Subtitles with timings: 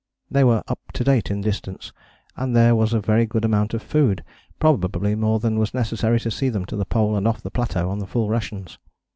[0.31, 1.93] They were up to date in distance,
[2.35, 4.23] and there was a very good amount of food,
[4.57, 7.87] probably more than was necessary to see them to the Pole and off the plateau
[7.87, 8.79] on full rations.